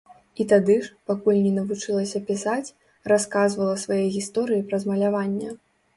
І 0.43 0.45
тады 0.51 0.77
ж, 0.85 0.89
пакуль 1.09 1.37
не 1.47 1.51
навучылася 1.57 2.21
пісаць, 2.29 2.73
расказвала 3.15 3.75
свае 3.85 4.03
гісторыі 4.17 4.67
праз 4.73 4.91
маляванне. 4.95 5.49